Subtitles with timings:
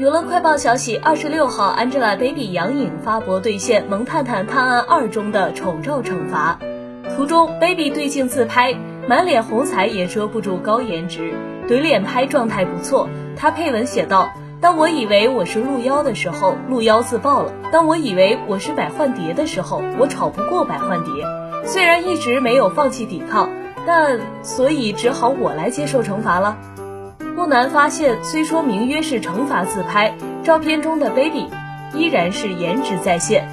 [0.00, 6.58] 娱乐快报消息，二十六号，Angelababy 杨颖发博兑现《萌探探探案二》中的丑照惩罚。
[7.14, 8.74] 图中，Baby 对镜自拍，
[9.06, 11.34] 满脸红彩也遮不住高颜值，
[11.68, 13.10] 怼脸拍状态不错。
[13.36, 21.12] 她配文写道：“当我以为我是鹿妖的时候，鹿妖自爆了；当我以为我是百幻蝶的时候，我吵不过百幻蝶。
[21.66, 23.50] 虽然一直没有放弃抵抗，
[23.86, 26.56] 但所以只好我来接受惩罚了。”
[27.40, 30.14] 不难发现，虽说名曰是惩罚自拍，
[30.44, 31.48] 照片中的 baby，
[31.94, 33.48] 依然是颜值在线。